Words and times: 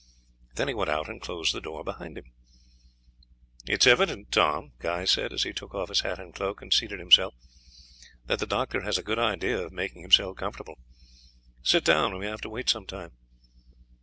Then 0.55 0.67
he 0.67 0.73
went 0.73 0.89
out 0.89 1.07
and 1.07 1.21
closed 1.21 1.53
the 1.53 1.61
door 1.61 1.83
behind 1.83 2.17
him. 2.17 2.23
"It 3.67 3.83
is 3.83 3.87
evident, 3.87 4.31
Tom," 4.31 4.71
Guy 4.79 5.05
said, 5.05 5.31
as 5.31 5.43
he 5.43 5.53
took 5.53 5.75
off 5.75 5.89
his 5.89 5.99
hat 6.01 6.17
and 6.17 6.33
cloak, 6.33 6.59
and 6.63 6.73
seated 6.73 6.97
himself, 6.99 7.35
"that 8.25 8.39
the 8.39 8.47
doctor 8.47 8.81
has 8.81 8.97
a 8.97 9.03
good 9.03 9.19
idea 9.19 9.59
of 9.63 9.71
making 9.71 10.01
himself 10.01 10.37
comfortable. 10.37 10.79
Sit 11.61 11.85
down, 11.85 12.13
we 12.15 12.21
may 12.21 12.27
have 12.29 12.41
to 12.41 12.49
wait 12.49 12.67
some 12.67 12.87
time." 12.87 13.11